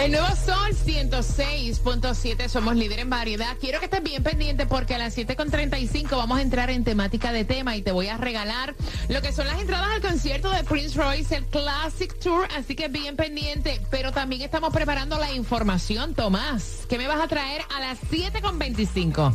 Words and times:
El 0.00 0.12
nuevo 0.12 0.28
Sol 0.28 0.70
106.7, 0.86 2.48
somos 2.48 2.74
líder 2.74 3.00
en 3.00 3.10
variedad. 3.10 3.54
Quiero 3.60 3.80
que 3.80 3.84
estés 3.84 4.02
bien 4.02 4.22
pendiente 4.22 4.64
porque 4.64 4.94
a 4.94 4.98
las 4.98 5.18
7.35 5.18 6.08
vamos 6.12 6.38
a 6.38 6.42
entrar 6.42 6.70
en 6.70 6.84
temática 6.84 7.32
de 7.32 7.44
tema 7.44 7.76
y 7.76 7.82
te 7.82 7.92
voy 7.92 8.06
a 8.06 8.16
regalar 8.16 8.74
lo 9.10 9.20
que 9.20 9.30
son 9.30 9.46
las 9.46 9.60
entradas 9.60 9.88
al 9.94 10.00
concierto 10.00 10.50
de 10.52 10.64
Prince 10.64 10.98
Royce, 10.98 11.36
el 11.36 11.44
Classic 11.44 12.18
Tour, 12.18 12.48
así 12.56 12.74
que 12.74 12.88
bien 12.88 13.14
pendiente. 13.16 13.78
Pero 13.90 14.10
también 14.10 14.40
estamos 14.40 14.72
preparando 14.72 15.18
la 15.18 15.32
información, 15.32 16.14
Tomás. 16.14 16.86
¿Qué 16.88 16.96
me 16.96 17.06
vas 17.06 17.20
a 17.20 17.28
traer 17.28 17.60
a 17.76 17.80
las 17.80 18.00
7.25? 18.00 19.34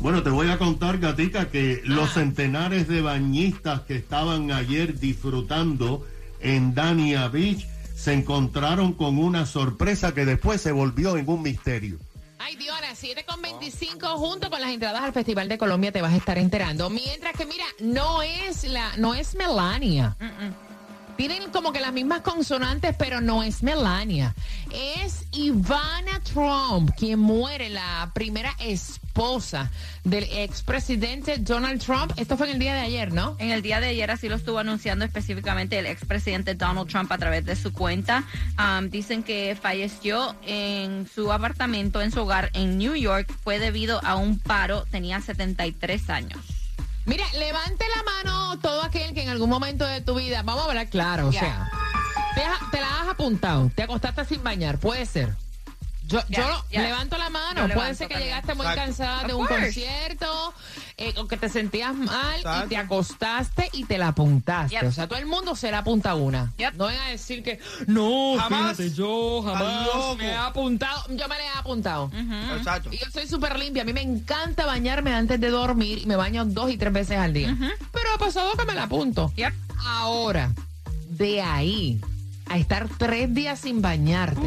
Bueno, 0.00 0.22
te 0.22 0.30
voy 0.30 0.48
a 0.48 0.56
contar, 0.56 0.96
Gatica, 0.96 1.50
que 1.50 1.82
los 1.84 2.14
centenares 2.14 2.88
de 2.88 3.02
bañistas 3.02 3.82
que 3.82 3.96
estaban 3.96 4.50
ayer 4.50 4.98
disfrutando 4.98 6.06
en 6.40 6.74
Dania 6.74 7.28
Beach 7.28 7.66
se 7.96 8.12
encontraron 8.12 8.92
con 8.92 9.18
una 9.18 9.46
sorpresa 9.46 10.14
que 10.14 10.26
después 10.26 10.60
se 10.60 10.70
volvió 10.70 11.16
en 11.16 11.28
un 11.28 11.42
misterio. 11.42 11.98
Ay, 12.38 12.54
Dios, 12.56 12.76
a 12.76 12.80
las 12.82 13.02
7.25 13.02 14.16
junto 14.16 14.50
con 14.50 14.60
las 14.60 14.70
entradas 14.70 15.02
al 15.02 15.12
Festival 15.12 15.48
de 15.48 15.56
Colombia 15.56 15.90
te 15.90 16.02
vas 16.02 16.12
a 16.12 16.16
estar 16.16 16.36
enterando. 16.36 16.90
Mientras 16.90 17.32
que, 17.32 17.46
mira, 17.46 17.64
no 17.80 18.22
es 18.22 18.64
la, 18.64 18.96
no 18.98 19.14
es 19.14 19.34
Melania. 19.34 20.16
Tienen 21.16 21.50
como 21.50 21.72
que 21.72 21.80
las 21.80 21.92
mismas 21.92 22.20
consonantes, 22.20 22.94
pero 22.98 23.20
no 23.20 23.42
es 23.42 23.62
Melania. 23.62 24.34
Es 24.70 25.26
Ivana 25.32 26.20
Trump, 26.20 26.90
quien 26.96 27.18
muere, 27.18 27.70
la 27.70 28.10
primera 28.14 28.54
esposa 28.58 29.70
del 30.04 30.24
expresidente 30.24 31.38
Donald 31.38 31.82
Trump. 31.82 32.12
Esto 32.16 32.36
fue 32.36 32.48
en 32.48 32.54
el 32.54 32.58
día 32.58 32.74
de 32.74 32.80
ayer, 32.80 33.12
¿no? 33.12 33.34
En 33.38 33.50
el 33.50 33.62
día 33.62 33.80
de 33.80 33.88
ayer 33.88 34.10
así 34.10 34.28
lo 34.28 34.36
estuvo 34.36 34.58
anunciando 34.58 35.06
específicamente 35.06 35.78
el 35.78 35.86
expresidente 35.86 36.54
Donald 36.54 36.88
Trump 36.88 37.10
a 37.10 37.16
través 37.16 37.46
de 37.46 37.56
su 37.56 37.72
cuenta. 37.72 38.24
Um, 38.58 38.90
dicen 38.90 39.22
que 39.22 39.56
falleció 39.60 40.36
en 40.46 41.08
su 41.08 41.32
apartamento, 41.32 42.02
en 42.02 42.12
su 42.12 42.20
hogar 42.20 42.50
en 42.52 42.76
New 42.76 42.94
York. 42.94 43.32
Fue 43.42 43.58
debido 43.58 44.04
a 44.04 44.16
un 44.16 44.38
paro. 44.38 44.84
Tenía 44.90 45.20
73 45.22 46.10
años. 46.10 46.55
Mira, 47.06 47.24
levante 47.34 47.84
la 47.96 48.02
mano 48.02 48.58
todo 48.60 48.82
aquel 48.82 49.14
que 49.14 49.22
en 49.22 49.28
algún 49.28 49.48
momento 49.48 49.86
de 49.86 50.00
tu 50.00 50.16
vida, 50.16 50.42
vamos 50.42 50.64
a 50.64 50.68
hablar 50.68 50.88
claro, 50.88 51.28
o 51.28 51.32
sea, 51.32 51.70
te, 52.70 52.80
la 52.80 53.00
has 53.00 53.08
apuntado, 53.08 53.70
te 53.74 53.84
acostaste 53.84 54.24
sin 54.24 54.42
bañar, 54.42 54.78
puede 54.78 55.06
ser. 55.06 55.34
Yo, 56.08 56.20
yo 56.28 56.60
levanto 56.70 57.16
la 57.18 57.30
mano, 57.30 57.66
Yo 57.66 57.74
puede 57.74 57.94
ser 57.94 58.06
que 58.06 58.14
también. 58.14 58.30
llegaste 58.30 58.54
muy 58.54 58.66
Exacto. 58.66 58.84
cansada 58.84 59.24
de 59.24 59.34
un 59.34 59.46
concierto, 59.46 60.54
eh, 60.98 61.12
o 61.18 61.26
que 61.28 61.36
te 61.36 61.50
sentías 61.50 61.94
mal 61.94 62.40
y 62.64 62.68
te 62.68 62.76
acostaste 62.78 63.68
y 63.72 63.84
te 63.84 63.98
la 63.98 64.08
apuntaste. 64.08 64.76
Yep. 64.76 64.88
O 64.88 64.92
sea, 64.92 65.06
todo 65.06 65.18
el 65.18 65.26
mundo 65.26 65.54
se 65.54 65.70
la 65.70 65.78
apunta 65.78 66.14
una. 66.14 66.52
Yep. 66.56 66.74
No 66.74 66.86
vengan 66.86 67.06
a 67.06 67.10
decir 67.10 67.42
que, 67.42 67.60
no, 67.86 68.36
Jamás. 68.38 68.76
fíjate, 68.76 68.94
yo 68.94 69.42
jamás 69.42 70.16
me 70.16 70.28
he 70.28 70.34
apuntado. 70.34 71.02
Yo 71.08 71.28
me 71.28 71.36
la 71.36 71.44
he 71.44 71.58
apuntado. 71.58 72.10
Exacto. 72.56 72.90
Y 72.92 72.98
yo 72.98 73.10
soy 73.10 73.26
súper 73.26 73.58
limpia. 73.58 73.82
A 73.82 73.84
mí 73.84 73.92
me 73.92 74.02
encanta 74.02 74.64
bañarme 74.64 75.12
antes 75.12 75.38
de 75.38 75.50
dormir 75.50 75.98
y 76.02 76.06
me 76.06 76.16
baño 76.16 76.46
dos 76.46 76.70
y 76.70 76.78
tres 76.78 76.92
veces 76.92 77.18
al 77.18 77.34
día. 77.34 77.54
Pero 77.92 78.08
ha 78.14 78.18
pasado 78.18 78.52
que 78.56 78.64
me 78.64 78.74
la 78.74 78.84
apunto. 78.84 79.32
Yep. 79.36 79.52
Ahora, 79.86 80.52
de 81.10 81.42
ahí 81.42 82.00
a 82.48 82.56
estar 82.56 82.88
tres 82.96 83.34
días 83.34 83.60
sin 83.60 83.82
bañarte. 83.82 84.46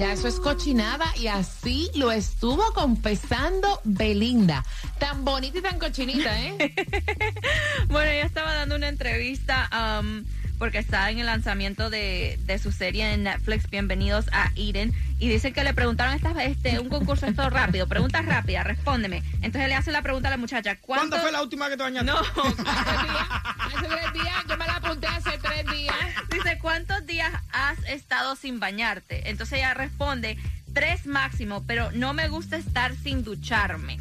Ya 0.00 0.14
eso 0.14 0.28
es 0.28 0.40
cochinada 0.40 1.04
y 1.14 1.26
así 1.26 1.90
lo 1.94 2.10
estuvo 2.10 2.72
confesando 2.72 3.82
Belinda. 3.84 4.64
Tan 4.98 5.26
bonita 5.26 5.58
y 5.58 5.60
tan 5.60 5.78
cochinita, 5.78 6.40
¿eh? 6.40 6.74
Bueno, 7.88 8.10
ella 8.10 8.24
estaba 8.24 8.54
dando 8.54 8.76
una 8.76 8.88
entrevista 8.88 9.68
um, 10.00 10.24
porque 10.58 10.78
está 10.78 11.10
en 11.10 11.18
el 11.18 11.26
lanzamiento 11.26 11.90
de, 11.90 12.38
de 12.46 12.58
su 12.58 12.72
serie 12.72 13.12
en 13.12 13.24
Netflix, 13.24 13.68
Bienvenidos 13.68 14.24
a 14.32 14.50
Eden, 14.56 14.94
y 15.18 15.28
dice 15.28 15.52
que 15.52 15.64
le 15.64 15.74
preguntaron 15.74 16.14
esta 16.14 16.32
vez 16.32 16.52
este, 16.52 16.80
un 16.80 16.88
concurso 16.88 17.26
esto 17.26 17.50
rápido, 17.50 17.86
preguntas 17.86 18.24
rápidas, 18.24 18.66
respóndeme. 18.66 19.22
Entonces 19.42 19.68
le 19.68 19.74
hace 19.74 19.92
la 19.92 20.00
pregunta 20.00 20.28
a 20.28 20.30
la 20.30 20.36
muchacha. 20.38 20.76
¿Cuándo 20.76 21.18
fue 21.18 21.30
la 21.30 21.42
última 21.42 21.68
que 21.68 21.76
te 21.76 21.82
bañaste? 21.82 22.10
No, 22.10 22.18
Hace 22.40 23.06
días, 23.06 23.28
hace 23.58 23.86
tres 23.86 24.12
días, 24.14 24.44
yo 24.48 24.56
me 24.56 24.66
la 24.66 24.76
apunté 24.76 25.06
hace 25.08 25.29
días. 25.80 25.94
dice, 26.30 26.58
¿cuántos 26.60 27.06
días 27.06 27.32
has 27.52 27.78
estado 27.88 28.36
sin 28.36 28.60
bañarte? 28.60 29.28
Entonces 29.30 29.58
ella 29.58 29.74
responde, 29.74 30.36
tres 30.74 31.06
máximo, 31.06 31.64
pero 31.66 31.90
no 31.92 32.12
me 32.14 32.28
gusta 32.28 32.56
estar 32.56 32.94
sin 32.96 33.24
ducharme. 33.24 33.98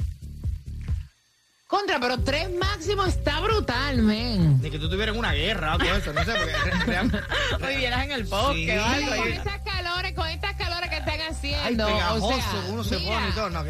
Contra, 1.67 1.99
pero 1.99 2.17
tres 2.21 2.49
máximo 2.59 3.05
está 3.05 3.39
brutal, 3.41 3.97
men. 4.01 4.59
Ni 4.59 4.71
que 4.71 4.79
tú 4.79 4.85
estuvieras 4.85 5.13
en 5.13 5.19
una 5.19 5.33
guerra 5.33 5.75
o 5.75 5.77
todo 5.77 5.95
eso, 5.95 6.11
no 6.13 6.25
sé, 6.25 6.33
porque 6.33 7.65
Hoy 7.67 7.75
vieras 7.77 8.05
en 8.05 8.11
el 8.11 8.23
bosque 8.23 8.65
Sí. 8.65 8.77
o 8.77 8.83
algo. 8.83 9.15
Con 9.17 9.27
estas 9.27 9.59
calores, 9.61 10.13
con 10.13 10.27
estas 10.29 10.55
calores 10.55 10.89
que 10.89 10.97
están 10.97 11.19
Ay, 11.21 11.27
haciendo. 11.29 11.85
pegajoso, 11.85 12.27
o 12.27 12.31
sea, 12.41 12.65
uno 12.69 12.83
se 12.83 12.97
mira, 12.97 13.13
pone 13.13 13.29
y 13.29 13.31
todo, 13.33 13.49
no. 13.51 13.63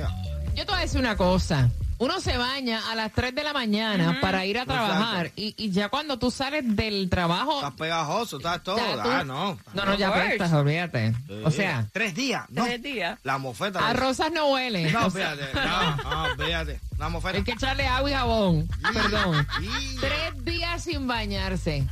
Yo 0.56 0.66
te 0.66 0.72
voy 0.72 0.76
a 0.78 0.82
decir 0.84 1.00
una 1.02 1.18
cosa. 1.18 1.70
Uno 2.00 2.22
se 2.22 2.38
baña 2.38 2.90
a 2.90 2.96
las 2.96 3.12
3 3.12 3.36
de 3.36 3.44
la 3.44 3.52
mañana 3.52 4.20
para 4.22 4.46
ir 4.46 4.58
a 4.58 4.66
trabajar 4.66 5.32
y, 5.36 5.54
y 5.58 5.70
ya 5.72 5.90
cuando 5.90 6.18
tú 6.18 6.32
sales 6.32 6.64
del 6.66 7.10
trabajo... 7.10 7.58
Estás 7.58 7.74
pegajoso, 7.74 8.38
estás 8.38 8.64
todo. 8.64 8.78
ya 8.78 9.04
tú- 9.04 9.10
Ah, 9.12 9.24
no. 9.26 9.60
No, 9.74 9.86
no, 9.86 9.96
ya 9.96 10.08
apestas, 10.08 10.54
olvídate. 10.54 11.14
O 11.44 11.52
sea, 11.52 11.88
Tres 11.92 12.16
días, 12.16 12.46
¿no? 12.50 12.64
Tres 12.64 12.82
días. 12.82 13.20
La 13.24 13.38
mofeta. 13.38 13.86
a 13.86 13.92
rosas 13.94 14.32
no 14.32 14.48
huele. 14.54 14.90
No, 14.92 15.12
fíjate. 15.12 15.50
No, 15.54 15.96
no, 15.98 16.36
fíjate. 16.44 16.80
La 16.98 17.10
mofeta. 17.10 17.38
hay 17.38 17.44
que 17.44 17.52
echarle 17.52 17.86
agua 17.86 18.10
y 18.10 18.14
jabón. 18.14 18.68
Perdón. 18.94 19.48
Y- 19.62 19.96
Tres 19.98 20.46
días 20.46 20.82
sin 20.84 21.06
bañarse. 21.06 21.86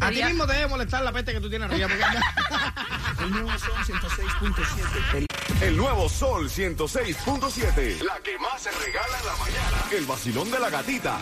A 0.00 0.10
ti 0.10 0.22
mismo 0.22 0.46
te 0.46 0.54
debe 0.54 0.68
molestar 0.68 1.02
la 1.02 1.12
peste 1.12 1.32
que 1.34 1.40
tú 1.40 1.50
tienes 1.50 1.70
arriba. 1.70 1.88
Porque... 1.88 2.04
El 3.24 3.30
nuevo 3.32 3.50
Sol 3.58 3.72
106.7. 3.84 5.26
El, 5.62 5.76
nuevo 5.76 6.08
Sol 6.08 6.48
106.7. 6.48 8.02
La 8.02 8.18
que 8.22 8.38
más 8.38 8.62
se 8.62 8.70
regala 8.70 9.18
en 9.18 9.26
la 9.26 9.36
mañana. 9.36 9.84
El 9.92 10.04
vacilón 10.06 10.50
de 10.50 10.58
la 10.58 10.70
gatita. 10.70 11.18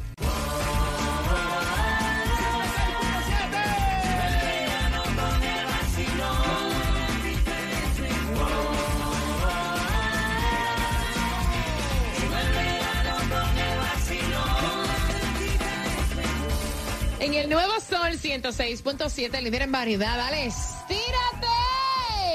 El 17.43 17.49
nuevo 17.49 17.73
Sol 17.81 18.13
106.7, 18.13 19.41
líder 19.41 19.63
en 19.63 19.71
variedad, 19.73 20.17
dale, 20.17 20.45
estírate. 20.45 21.47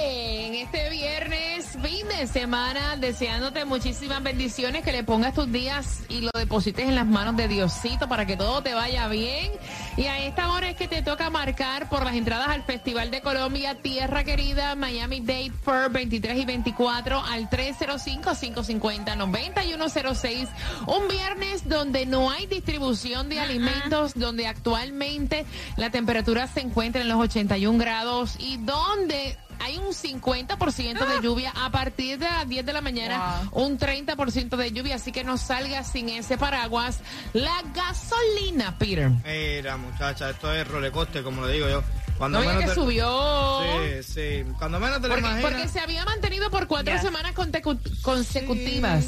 En 0.00 0.54
este 0.54 0.90
viernes, 0.90 1.66
fin 1.82 2.06
de 2.08 2.26
semana, 2.26 2.96
deseándote 2.96 3.64
muchísimas 3.64 4.22
bendiciones, 4.22 4.84
que 4.84 4.92
le 4.92 5.04
pongas 5.04 5.32
tus 5.32 5.50
días 5.50 6.00
y 6.10 6.20
lo 6.20 6.30
deposites 6.34 6.86
en 6.86 6.94
las 6.94 7.06
manos 7.06 7.38
de 7.38 7.48
Diosito 7.48 8.06
para 8.06 8.26
que 8.26 8.36
todo 8.36 8.62
te 8.62 8.74
vaya 8.74 9.08
bien. 9.08 9.50
Y 9.98 10.06
a 10.06 10.24
esta 10.24 10.50
hora 10.52 10.70
es 10.70 10.76
que 10.76 10.86
te 10.86 11.02
toca 11.02 11.28
marcar 11.28 11.88
por 11.88 12.04
las 12.04 12.14
entradas 12.14 12.50
al 12.50 12.62
Festival 12.62 13.10
de 13.10 13.20
Colombia, 13.20 13.74
Tierra 13.82 14.22
Querida, 14.22 14.76
Miami 14.76 15.18
Date 15.18 15.50
Fair 15.64 15.90
23 15.90 16.38
y 16.38 16.44
24 16.44 17.20
al 17.20 17.50
305-550-9106. 17.50 20.48
Un 20.86 21.08
viernes 21.08 21.68
donde 21.68 22.06
no 22.06 22.30
hay 22.30 22.46
distribución 22.46 23.28
de 23.28 23.40
alimentos, 23.40 24.14
donde 24.14 24.46
actualmente 24.46 25.44
la 25.76 25.90
temperatura 25.90 26.46
se 26.46 26.60
encuentra 26.60 27.02
en 27.02 27.08
los 27.08 27.18
81 27.18 27.76
grados 27.76 28.36
y 28.38 28.58
donde 28.58 29.36
hay 29.60 29.78
un 29.78 29.88
50% 29.94 31.06
de 31.06 31.22
lluvia 31.22 31.52
a 31.56 31.70
partir 31.70 32.18
de 32.18 32.26
las 32.26 32.48
10 32.48 32.64
de 32.66 32.72
la 32.72 32.80
mañana, 32.80 33.48
un 33.52 33.78
30% 33.78 34.56
de 34.56 34.72
lluvia, 34.72 34.96
así 34.96 35.12
que 35.12 35.24
no 35.24 35.36
salga 35.38 35.84
sin 35.84 36.08
ese 36.08 36.38
paraguas. 36.38 37.00
La 37.32 37.62
gasolina, 37.74 38.78
Peter. 38.78 39.10
Mira, 39.24 39.76
muchacha, 39.76 40.30
esto 40.30 40.52
es 40.52 40.66
rolecoste, 40.68 41.22
como 41.22 41.44
le 41.46 41.52
digo 41.54 41.68
yo. 41.68 41.82
Cuando 42.18 42.40
No 42.40 42.46
menos 42.46 42.62
que 42.64 42.68
te- 42.70 42.74
subió. 42.74 43.60
Sí, 43.62 44.02
sí. 44.02 44.44
Cuando 44.58 44.80
menos 44.80 45.00
te 45.00 45.06
lo 45.08 45.14
Porque, 45.14 45.28
imaginas. 45.28 45.50
porque 45.52 45.68
se 45.68 45.78
había 45.80 46.04
mantenido 46.04 46.50
por 46.50 46.66
cuatro 46.66 46.92
Yes. 46.92 47.02
semanas 47.02 47.32
consecu- 47.34 48.00
consecutivas, 48.02 49.04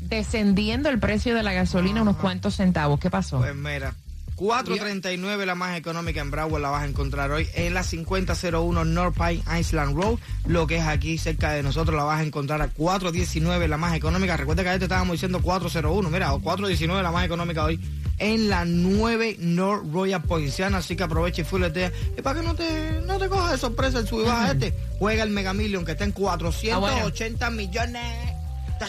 descendiendo 0.00 0.88
el 0.88 0.98
precio 1.00 1.34
de 1.34 1.42
la 1.42 1.52
gasolina 1.52 2.02
unos 2.02 2.16
cuantos 2.16 2.54
centavos. 2.56 3.00
¿Qué 3.00 3.10
pasó? 3.10 3.38
Pues 3.38 3.54
mira, 3.56 3.92
4.39 4.38 5.44
la 5.44 5.56
más 5.56 5.76
económica 5.76 6.20
en 6.20 6.30
Broward 6.30 6.62
la 6.62 6.70
vas 6.70 6.84
a 6.84 6.86
encontrar 6.86 7.32
hoy 7.32 7.48
en 7.54 7.74
la 7.74 7.82
5001 7.82 8.84
North 8.84 9.16
Pine 9.16 9.42
Island 9.58 9.96
Road, 9.96 10.18
lo 10.46 10.66
que 10.68 10.76
es 10.76 10.84
aquí 10.84 11.18
cerca 11.18 11.50
de 11.50 11.64
nosotros 11.64 11.96
la 11.96 12.04
vas 12.04 12.20
a 12.20 12.22
encontrar 12.22 12.62
a 12.62 12.72
4.19 12.72 13.66
la 13.66 13.76
más 13.76 13.94
económica. 13.96 14.36
Recuerda 14.36 14.62
que 14.62 14.68
ayer 14.68 14.78
te 14.78 14.84
estábamos 14.84 15.14
diciendo 15.14 15.42
401, 15.42 16.08
mira, 16.08 16.32
o 16.34 16.40
4.19 16.40 17.02
la 17.02 17.10
más 17.10 17.24
económica 17.24 17.64
hoy 17.64 17.80
en 18.18 18.48
la 18.48 18.64
9 18.64 19.36
North 19.40 19.92
Royal 19.92 20.22
Poinciana, 20.22 20.78
así 20.78 20.94
que 20.94 21.02
aprovecha 21.02 21.42
y 21.42 21.44
fuletea. 21.44 21.92
Y 22.16 22.22
para 22.22 22.40
que 22.40 22.46
no 22.46 22.54
te, 22.54 23.00
no 23.06 23.18
te 23.18 23.28
coja 23.28 23.52
de 23.52 23.58
sorpresa 23.58 23.98
el 23.98 24.06
sub 24.06 24.20
y 24.20 24.24
baja 24.24 24.52
este, 24.52 24.72
juega 24.98 25.24
el 25.24 25.30
Mega 25.30 25.52
Million 25.52 25.84
que 25.84 25.92
está 25.92 26.04
en 26.04 26.12
480 26.12 27.50
millones. 27.50 28.27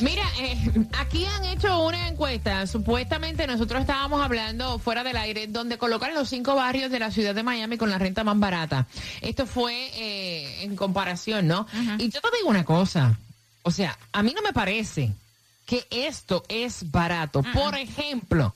Mira, 0.01 0.24
eh, 0.39 0.86
aquí 0.97 1.25
han 1.25 1.45
hecho 1.45 1.86
una 1.86 2.07
encuesta. 2.07 2.65
Supuestamente 2.68 3.47
nosotros 3.47 3.81
estábamos 3.81 4.21
hablando 4.21 4.80
fuera 4.80 5.03
del 5.03 5.18
aire, 5.18 5.47
donde 5.47 5.77
colocan 5.77 6.13
los 6.13 6.30
cinco 6.30 6.56
barrios 6.56 6.91
de 6.91 7.00
la 7.00 7.12
ciudad 7.12 7.36
de 7.36 7.44
Miami 7.44 7.77
con 7.77 7.89
la 7.89 7.97
renta 7.97 8.24
más 8.24 8.39
barata. 8.39 8.88
Esto 9.21 9.45
fue 9.45 9.89
eh, 9.95 10.63
en 10.63 10.75
comparación, 10.75 11.47
¿no? 11.47 11.68
Y 11.97 12.09
yo 12.09 12.21
te 12.21 12.38
digo 12.38 12.50
una 12.50 12.65
cosa. 12.65 13.18
O 13.63 13.71
sea, 13.71 13.97
a 14.12 14.24
mí 14.24 14.33
no 14.33 14.41
me 14.41 14.53
parece 14.53 15.13
que 15.65 15.86
esto 15.92 16.44
es 16.47 16.89
barato. 16.89 17.44
Por 17.53 17.75
ejemplo, 17.75 18.56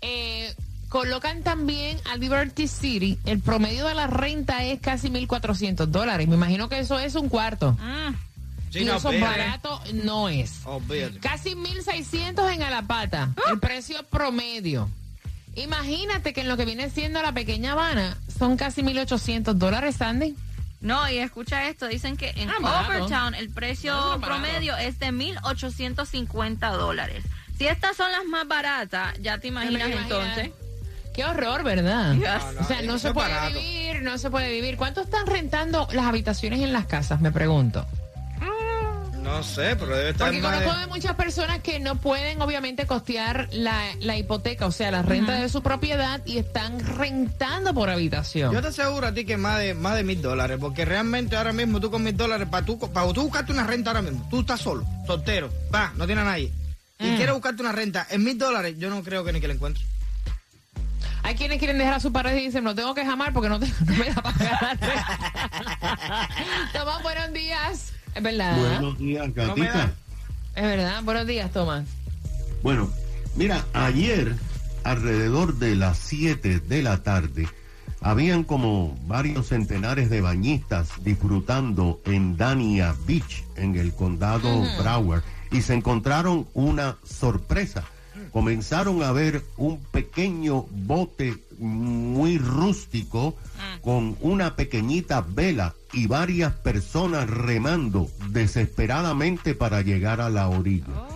eh, 0.00 0.54
colocan 0.88 1.42
también 1.42 1.98
a 2.10 2.16
Liberty 2.16 2.68
City. 2.68 3.18
El 3.24 3.40
promedio 3.40 3.86
de 3.86 3.94
la 3.94 4.06
renta 4.06 4.64
es 4.64 4.80
casi 4.80 5.08
1.400 5.10 5.86
dólares. 5.86 6.28
Me 6.28 6.36
imagino 6.36 6.68
que 6.68 6.78
eso 6.78 6.98
es 6.98 7.14
un 7.14 7.28
cuarto. 7.28 7.72
Mm. 7.72 8.27
Sí, 8.70 8.80
y 8.80 8.84
no, 8.84 8.96
eso 8.96 9.10
barato 9.18 9.80
no 9.94 10.28
es. 10.28 10.60
Olvídate. 10.64 11.18
Casi 11.20 11.54
1.600 11.54 12.52
en 12.54 12.62
Alapata, 12.62 13.30
el 13.50 13.58
precio 13.58 14.02
promedio. 14.04 14.88
Imagínate 15.54 16.32
que 16.32 16.42
en 16.42 16.48
lo 16.48 16.56
que 16.56 16.64
viene 16.64 16.90
siendo 16.90 17.20
la 17.22 17.32
pequeña 17.32 17.72
Habana 17.72 18.16
son 18.38 18.56
casi 18.56 18.82
1.800 18.82 19.54
dólares, 19.54 19.96
Sandy. 19.96 20.36
No, 20.80 21.10
y 21.10 21.18
escucha 21.18 21.68
esto, 21.68 21.88
dicen 21.88 22.16
que 22.16 22.30
en 22.36 22.48
Ah. 22.50 22.84
Overtown 22.86 23.34
el 23.34 23.50
precio 23.50 24.18
promedio 24.20 24.76
es 24.76 24.98
de 25.00 25.08
1.850 25.12 26.70
dólares. 26.76 27.24
Si 27.56 27.66
estas 27.66 27.96
son 27.96 28.12
las 28.12 28.24
más 28.26 28.46
baratas, 28.46 29.18
ya 29.20 29.38
te 29.38 29.48
imaginas 29.48 29.88
Imagina. 29.88 30.02
entonces. 30.02 30.50
Qué 31.14 31.24
horror, 31.24 31.64
¿verdad? 31.64 32.14
No, 32.14 32.52
no, 32.52 32.60
O 32.60 32.64
sea, 32.64 32.82
no 32.82 32.96
se 33.00 33.12
puede 33.12 33.28
barato. 33.34 33.58
vivir, 33.58 34.02
no 34.02 34.18
se 34.18 34.30
puede 34.30 34.52
vivir. 34.52 34.76
¿Cuánto 34.76 35.00
están 35.00 35.26
rentando 35.26 35.88
las 35.92 36.04
habitaciones 36.06 36.60
en 36.60 36.72
las 36.72 36.86
casas? 36.86 37.20
Me 37.20 37.32
pregunto. 37.32 37.84
No 39.22 39.42
sé, 39.42 39.76
pero 39.76 39.94
debe 39.96 40.10
estar 40.10 40.28
Porque 40.28 40.40
conozco 40.40 40.78
de 40.78 40.86
muchas 40.86 41.14
personas 41.14 41.58
que 41.60 41.80
no 41.80 41.96
pueden 41.96 42.40
obviamente 42.40 42.86
costear 42.86 43.48
la, 43.52 43.82
la 44.00 44.16
hipoteca, 44.16 44.66
o 44.66 44.72
sea, 44.72 44.90
la 44.90 45.02
renta 45.02 45.32
de 45.34 45.48
su 45.50 45.62
propiedad 45.62 46.20
y 46.24 46.38
están 46.38 46.78
rentando 46.80 47.74
por 47.74 47.90
habitación. 47.90 48.52
Yo 48.52 48.62
te 48.62 48.68
aseguro 48.68 49.06
a 49.08 49.12
ti 49.12 49.24
que 49.26 49.36
más 49.36 49.58
de 49.58 49.74
más 49.74 49.96
de 49.96 50.04
mil 50.04 50.22
dólares, 50.22 50.56
porque 50.60 50.84
realmente 50.86 51.36
ahora 51.36 51.52
mismo 51.52 51.78
tú 51.80 51.90
con 51.90 52.02
mil 52.02 52.16
dólares, 52.16 52.48
para 52.50 52.64
tú, 52.64 52.78
para 52.78 53.12
tú 53.12 53.22
buscarte 53.22 53.52
una 53.52 53.64
renta 53.64 53.90
ahora 53.90 54.02
mismo, 54.02 54.26
tú 54.30 54.40
estás 54.40 54.60
solo, 54.60 54.86
soltero, 55.06 55.50
va, 55.74 55.92
no 55.96 56.06
tienes 56.06 56.22
a 56.22 56.28
nadie, 56.28 56.50
y 56.98 57.14
quieres 57.16 57.34
buscarte 57.34 57.60
una 57.62 57.72
renta 57.72 58.06
en 58.10 58.24
mil 58.24 58.38
dólares, 58.38 58.76
yo 58.78 58.88
no 58.88 59.02
creo 59.02 59.24
que 59.24 59.32
ni 59.32 59.40
que 59.40 59.48
la 59.48 59.54
encuentres. 59.54 59.86
Hay 61.22 61.34
quienes 61.34 61.58
quieren 61.58 61.76
dejar 61.76 61.94
a 61.94 62.00
su 62.00 62.10
pareja 62.12 62.36
y 62.38 62.46
dicen, 62.46 62.64
no 62.64 62.74
tengo 62.74 62.94
que 62.94 63.04
jamar 63.04 63.34
porque 63.34 63.50
no, 63.50 63.60
te- 63.60 63.66
no 63.84 63.94
me 63.96 64.06
da 64.10 64.22
para 64.22 64.58
renta". 64.70 66.28
Tomás, 66.72 67.02
buenos 67.02 67.32
días. 67.34 67.92
Es 68.14 68.22
verdad. 68.22 68.56
Buenos 68.58 68.98
días, 68.98 69.28
No 69.28 69.34
da. 69.34 69.46
gatita. 69.46 69.92
Es 70.56 70.62
verdad. 70.62 71.02
Buenos 71.04 71.26
días, 71.26 71.52
Tomás. 71.52 71.86
Bueno, 72.62 72.90
mira, 73.36 73.64
ayer, 73.72 74.34
alrededor 74.84 75.58
de 75.58 75.76
las 75.76 75.98
7 75.98 76.60
de 76.60 76.82
la 76.82 77.02
tarde, 77.02 77.48
habían 78.00 78.44
como 78.44 78.96
varios 79.06 79.48
centenares 79.48 80.10
de 80.10 80.20
bañistas 80.20 80.88
disfrutando 81.04 82.00
en 82.04 82.36
Dania 82.36 82.94
Beach, 83.06 83.44
en 83.56 83.76
el 83.76 83.92
condado 83.92 84.64
Broward, 84.80 85.22
y 85.50 85.62
se 85.62 85.74
encontraron 85.74 86.46
una 86.54 86.96
sorpresa. 87.04 87.84
Comenzaron 88.32 89.02
a 89.02 89.12
ver 89.12 89.42
un 89.56 89.78
pequeño 89.78 90.66
bote 90.70 91.36
muy 91.58 92.38
rústico 92.38 93.36
con 93.82 94.16
una 94.20 94.56
pequeñita 94.56 95.20
vela 95.20 95.74
y 95.92 96.06
varias 96.06 96.52
personas 96.52 97.28
remando 97.28 98.08
desesperadamente 98.30 99.54
para 99.54 99.82
llegar 99.82 100.20
a 100.20 100.30
la 100.30 100.48
orilla. 100.48 101.06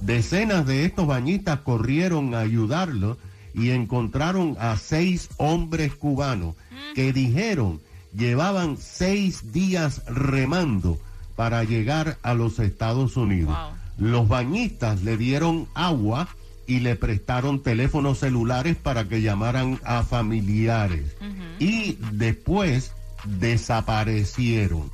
Decenas 0.00 0.66
de 0.66 0.84
estos 0.84 1.06
bañistas 1.06 1.60
corrieron 1.60 2.34
a 2.34 2.40
ayudarlo 2.40 3.18
y 3.54 3.70
encontraron 3.70 4.56
a 4.58 4.76
seis 4.76 5.28
hombres 5.36 5.94
cubanos 5.94 6.54
que 6.94 7.12
dijeron 7.12 7.80
llevaban 8.16 8.76
seis 8.78 9.52
días 9.52 10.04
remando 10.06 10.98
para 11.36 11.64
llegar 11.64 12.18
a 12.22 12.34
los 12.34 12.58
Estados 12.58 13.16
Unidos. 13.16 13.56
Los 13.98 14.28
bañistas 14.28 15.02
le 15.02 15.16
dieron 15.16 15.68
agua 15.74 16.28
y 16.72 16.80
le 16.80 16.96
prestaron 16.96 17.62
teléfonos 17.62 18.20
celulares 18.20 18.76
para 18.76 19.06
que 19.06 19.20
llamaran 19.20 19.78
a 19.84 20.04
familiares. 20.04 21.14
Y 21.58 21.98
después 22.12 22.92
desaparecieron. 23.24 24.90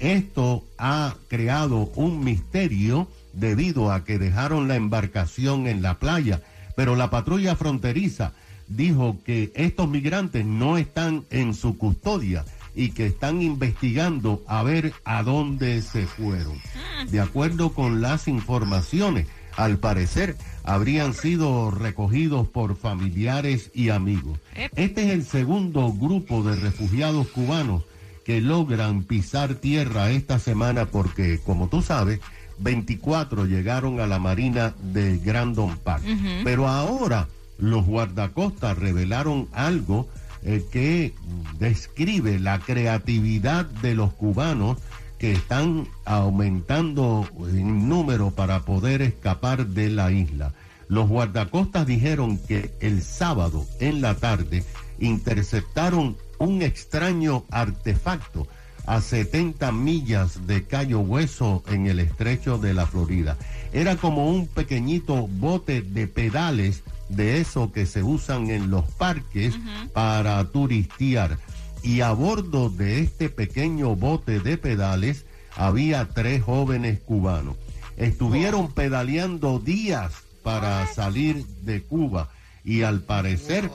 Esto 0.00 0.64
ha 0.76 1.14
creado 1.28 1.92
un 1.94 2.24
misterio 2.24 3.06
debido 3.32 3.92
a 3.92 4.04
que 4.04 4.18
dejaron 4.18 4.66
la 4.66 4.74
embarcación 4.74 5.68
en 5.68 5.82
la 5.82 6.00
playa, 6.00 6.42
pero 6.74 6.96
la 6.96 7.10
patrulla 7.10 7.54
fronteriza 7.54 8.32
dijo 8.66 9.18
que 9.24 9.52
estos 9.54 9.88
migrantes 9.88 10.44
no 10.44 10.78
están 10.78 11.26
en 11.30 11.54
su 11.54 11.78
custodia 11.78 12.44
y 12.74 12.88
que 12.90 13.06
están 13.06 13.40
investigando 13.40 14.42
a 14.48 14.64
ver 14.64 14.92
a 15.04 15.22
dónde 15.22 15.80
se 15.80 16.06
fueron. 16.06 16.60
De 17.08 17.20
acuerdo 17.20 17.72
con 17.72 18.00
las 18.00 18.26
informaciones, 18.26 19.28
al 19.56 19.78
parecer 19.78 20.36
habrían 20.62 21.14
sido 21.14 21.70
recogidos 21.70 22.48
por 22.48 22.76
familiares 22.76 23.70
y 23.74 23.90
amigos. 23.90 24.38
Este 24.76 25.04
es 25.04 25.10
el 25.10 25.24
segundo 25.24 25.92
grupo 25.92 26.42
de 26.42 26.56
refugiados 26.56 27.28
cubanos 27.28 27.82
que 28.24 28.40
logran 28.40 29.04
pisar 29.04 29.54
tierra 29.54 30.10
esta 30.10 30.38
semana 30.38 30.86
porque, 30.86 31.38
como 31.44 31.68
tú 31.68 31.82
sabes, 31.82 32.20
24 32.58 33.46
llegaron 33.46 34.00
a 34.00 34.06
la 34.06 34.18
marina 34.18 34.74
de 34.80 35.18
Grandon 35.18 35.76
Park. 35.78 36.04
Pero 36.42 36.68
ahora 36.68 37.28
los 37.58 37.84
guardacostas 37.84 38.78
revelaron 38.78 39.48
algo 39.52 40.08
eh, 40.42 40.64
que 40.70 41.14
describe 41.58 42.38
la 42.38 42.58
creatividad 42.58 43.64
de 43.66 43.94
los 43.94 44.12
cubanos 44.12 44.78
que 45.24 45.32
están 45.32 45.88
aumentando 46.04 47.26
en 47.48 47.88
número 47.88 48.32
para 48.32 48.60
poder 48.60 49.00
escapar 49.00 49.68
de 49.68 49.88
la 49.88 50.12
isla. 50.12 50.52
Los 50.86 51.08
guardacostas 51.08 51.86
dijeron 51.86 52.36
que 52.36 52.74
el 52.80 53.00
sábado 53.00 53.64
en 53.80 54.02
la 54.02 54.16
tarde 54.16 54.64
interceptaron 54.98 56.18
un 56.38 56.60
extraño 56.60 57.44
artefacto 57.50 58.46
a 58.84 59.00
70 59.00 59.72
millas 59.72 60.46
de 60.46 60.64
Cayo 60.64 61.00
Hueso 61.00 61.64
en 61.68 61.86
el 61.86 62.00
estrecho 62.00 62.58
de 62.58 62.74
la 62.74 62.84
Florida. 62.84 63.38
Era 63.72 63.96
como 63.96 64.28
un 64.28 64.46
pequeñito 64.46 65.26
bote 65.26 65.80
de 65.80 66.06
pedales 66.06 66.82
de 67.08 67.40
eso 67.40 67.72
que 67.72 67.86
se 67.86 68.02
usan 68.02 68.50
en 68.50 68.70
los 68.70 68.84
parques 68.90 69.54
para 69.94 70.44
turistear. 70.44 71.38
Y 71.84 72.00
a 72.00 72.12
bordo 72.12 72.70
de 72.70 73.00
este 73.00 73.28
pequeño 73.28 73.94
bote 73.94 74.40
de 74.40 74.56
pedales 74.58 75.26
había 75.54 76.08
tres 76.08 76.42
jóvenes 76.42 76.98
cubanos. 76.98 77.56
Estuvieron 77.96 78.72
pedaleando 78.72 79.60
días 79.60 80.12
para 80.42 80.86
salir 80.86 81.46
de 81.62 81.82
Cuba 81.82 82.30
y 82.64 82.82
al 82.82 83.02
parecer 83.02 83.70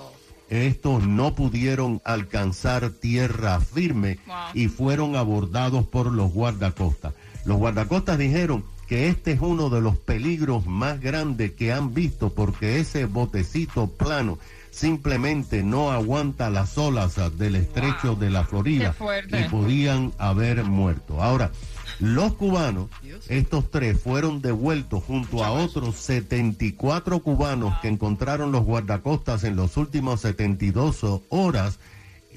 estos 0.50 1.06
no 1.06 1.36
pudieron 1.36 2.02
alcanzar 2.04 2.90
tierra 2.90 3.60
firme 3.60 4.18
y 4.56 4.68
fueron 4.68 5.16
abordados 5.16 5.86
por 5.86 6.12
los 6.12 6.34
guardacostas. 6.34 7.14
Los 7.46 7.58
guardacostas 7.58 8.18
dijeron 8.18 8.66
que 8.88 9.08
este 9.08 9.34
es 9.34 9.40
uno 9.40 9.70
de 9.70 9.82
los 9.82 9.98
peligros 9.98 10.66
más 10.66 11.00
grandes 11.00 11.52
que 11.52 11.72
han 11.72 11.94
visto 11.94 12.34
porque 12.34 12.80
ese 12.80 13.06
botecito 13.06 13.88
plano 13.88 14.40
simplemente 14.72 15.64
no 15.64 15.92
aguanta 15.92 16.50
las 16.50 16.78
olas 16.78 17.16
del 17.38 17.56
estrecho 17.56 18.16
de 18.16 18.30
la 18.30 18.44
Florida 18.44 18.96
y 19.28 19.50
podían 19.50 20.14
haber 20.18 20.64
muerto. 20.64 21.22
Ahora, 21.22 21.52
los 22.00 22.36
cubanos, 22.36 22.90
estos 23.28 23.70
tres, 23.70 24.00
fueron 24.02 24.42
devueltos 24.42 25.04
junto 25.04 25.44
a 25.44 25.52
otros 25.52 25.98
74 25.98 27.20
cubanos 27.20 27.78
que 27.82 27.90
encontraron 27.90 28.54
los 28.54 28.64
guardacostas 28.64 29.44
en 29.44 29.58
los 29.58 29.76
últimos 29.76 30.22
72 30.22 31.06
horas 31.28 31.80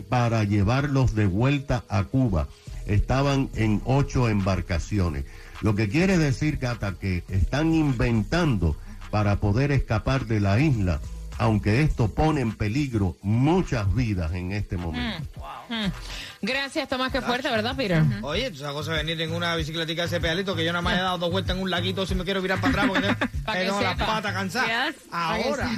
para 0.08 0.42
llevarlos 0.42 1.14
de 1.14 1.26
vuelta 1.26 1.84
a 1.88 2.04
Cuba. 2.04 2.48
Estaban 2.86 3.50
en 3.54 3.80
ocho 3.84 4.28
embarcaciones. 4.28 5.24
Lo 5.60 5.76
que 5.76 5.88
quiere 5.88 6.18
decir, 6.18 6.56
Gata, 6.56 6.94
que 6.94 7.22
están 7.28 7.72
inventando 7.72 8.76
para 9.12 9.36
poder 9.36 9.70
escapar 9.70 10.26
de 10.26 10.40
la 10.40 10.58
isla, 10.58 11.00
aunque 11.42 11.82
esto 11.82 12.06
pone 12.06 12.40
en 12.40 12.52
peligro 12.52 13.16
muchas 13.20 13.92
vidas 13.92 14.32
en 14.32 14.52
este 14.52 14.76
momento. 14.76 15.40
Hmm. 15.68 15.86
Gracias, 16.40 16.88
Tomás, 16.88 17.10
qué 17.10 17.20
fuerte, 17.20 17.50
¿verdad, 17.50 17.74
Peter? 17.76 18.02
Oye, 18.22 18.50
tú 18.50 18.58
sabes 18.58 18.74
cosa 18.74 18.92
de 18.92 18.98
venir 18.98 19.20
en 19.22 19.32
una 19.32 19.56
bicicletica 19.56 20.02
de 20.02 20.06
ese 20.06 20.20
pedalito 20.20 20.54
que 20.54 20.64
yo 20.64 20.72
nada 20.72 20.82
más 20.82 20.98
he 20.98 21.00
dado 21.00 21.18
dos 21.18 21.30
vueltas 21.30 21.56
en 21.56 21.62
un 21.62 21.70
laguito 21.70 22.06
si 22.06 22.14
me 22.14 22.24
quiero 22.24 22.42
virar 22.42 22.60
para 22.60 22.70
atrás 22.70 22.86
porque 22.88 23.26
Pa' 23.44 23.52
tengo 23.54 23.80
las 23.80 23.96
patas 23.96 24.32
cansadas. 24.32 24.94
Yes. 24.94 25.02
Ahora. 25.10 25.68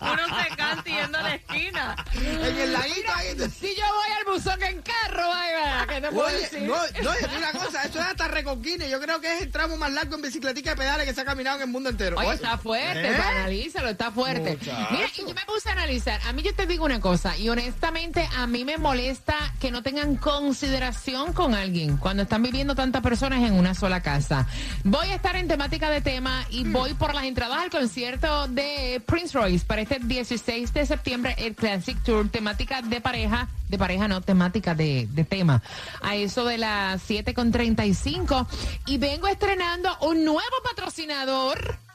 Uno 0.00 0.22
se 0.42 0.56
cansa 0.56 0.84
yendo 0.84 1.18
a 1.18 1.22
la 1.22 1.34
esquina. 1.34 1.96
en 2.14 2.58
el 2.58 2.72
laguito 2.72 3.12
ahí. 3.14 3.28
Si 3.58 3.74
yo 3.74 3.84
voy 3.84 4.12
al 4.18 4.24
buzón 4.26 4.62
en 4.62 4.82
carro, 4.82 5.28
vaya, 5.28 5.86
¿qué 5.86 6.00
te 6.00 6.08
puedo 6.10 6.28
Oye, 6.28 6.38
decir? 6.38 6.62
no, 6.62 6.76
no, 7.02 7.12
es 7.12 7.28
una 7.36 7.52
cosa, 7.52 7.84
eso 7.84 7.98
es 7.98 8.06
hasta 8.06 8.28
Reconquine. 8.28 8.88
Yo 8.88 9.00
creo 9.00 9.20
que 9.20 9.36
es 9.36 9.42
el 9.42 9.50
tramo 9.50 9.76
más 9.76 9.92
largo 9.92 10.14
en 10.16 10.22
bicicletica 10.22 10.70
de 10.70 10.76
pedales 10.76 11.06
que 11.06 11.14
se 11.14 11.20
ha 11.20 11.24
caminado 11.24 11.56
en 11.56 11.62
el 11.62 11.68
mundo 11.68 11.90
entero. 11.90 12.16
Oye, 12.18 12.37
está 12.38 12.58
fuerte, 12.58 13.08
¿eh? 13.08 13.16
analízalo, 13.16 13.88
está 13.88 14.10
fuerte. 14.10 14.56
Muchacho. 14.56 14.88
Mira, 14.90 15.06
y 15.16 15.20
yo 15.20 15.34
me 15.34 15.44
puse 15.46 15.68
a 15.68 15.72
analizar. 15.72 16.20
A 16.26 16.32
mí 16.32 16.42
yo 16.42 16.54
te 16.54 16.66
digo 16.66 16.84
una 16.84 17.00
cosa, 17.00 17.36
y 17.36 17.48
honestamente 17.48 18.28
a 18.36 18.46
mí 18.46 18.64
me 18.64 18.78
molesta 18.78 19.34
que 19.60 19.70
no 19.70 19.82
tengan 19.82 20.16
consideración 20.16 21.32
con 21.32 21.54
alguien 21.54 21.96
cuando 21.96 22.22
están 22.22 22.42
viviendo 22.42 22.74
tantas 22.74 23.02
personas 23.02 23.42
en 23.42 23.54
una 23.54 23.74
sola 23.74 24.02
casa. 24.02 24.46
Voy 24.84 25.08
a 25.08 25.16
estar 25.16 25.36
en 25.36 25.48
temática 25.48 25.90
de 25.90 26.00
tema 26.00 26.44
y 26.50 26.64
voy 26.64 26.94
por 26.94 27.14
las 27.14 27.24
entradas 27.24 27.58
al 27.58 27.70
concierto 27.70 28.48
de 28.48 29.02
Prince 29.04 29.36
Royce 29.36 29.64
para 29.66 29.82
este 29.82 29.98
16 29.98 30.72
de 30.72 30.86
septiembre, 30.86 31.34
el 31.38 31.54
Classic 31.54 32.00
Tour, 32.02 32.28
temática 32.28 32.82
de 32.82 33.00
pareja, 33.00 33.48
de 33.68 33.78
pareja 33.78 34.08
no, 34.08 34.20
temática 34.20 34.74
de, 34.74 35.08
de 35.10 35.24
tema, 35.24 35.62
a 36.02 36.14
eso 36.14 36.44
de 36.44 36.58
las 36.58 37.08
7.35. 37.08 38.46
Y 38.86 38.98
vengo 38.98 39.26
estrenando 39.26 39.96
un 40.02 40.24
nuevo 40.24 40.56
patrocinador 40.64 41.87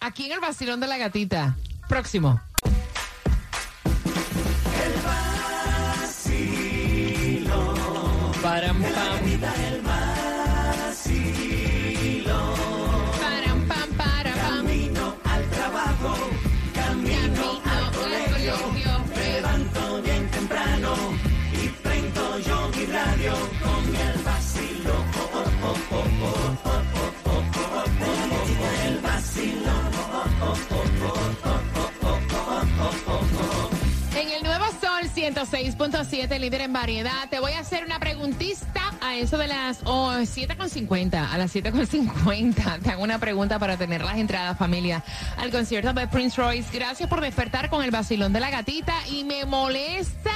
aquí 0.00 0.26
en 0.26 0.32
el 0.32 0.40
Vacilón 0.40 0.80
de 0.80 0.86
la 0.86 0.98
Gatita. 0.98 1.56
Próximo. 1.88 2.40
Param, 8.42 8.82
pam. 8.82 10.19
106.7, 35.40 36.38
líder 36.38 36.60
en 36.60 36.72
variedad, 36.74 37.26
te 37.30 37.40
voy 37.40 37.52
a 37.52 37.60
hacer 37.60 37.82
una 37.86 37.98
preguntista 37.98 38.92
a 39.00 39.16
eso 39.16 39.38
de 39.38 39.46
las 39.46 39.78
oh, 39.84 40.12
7.50. 40.12 41.14
A 41.14 41.38
las 41.38 41.54
7.50 41.54 42.80
te 42.82 42.90
hago 42.90 43.02
una 43.02 43.18
pregunta 43.18 43.58
para 43.58 43.78
tener 43.78 44.04
las 44.04 44.18
entradas, 44.18 44.58
familia, 44.58 45.02
al 45.38 45.50
concierto 45.50 45.94
de 45.94 46.06
Prince 46.08 46.38
Royce. 46.38 46.68
Gracias 46.76 47.08
por 47.08 47.22
despertar 47.22 47.70
con 47.70 47.82
el 47.82 47.90
vacilón 47.90 48.34
de 48.34 48.40
la 48.40 48.50
gatita 48.50 48.94
y 49.08 49.24
me 49.24 49.46
molestan 49.46 50.34